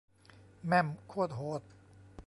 [0.67, 1.61] แม่มโคตรโหด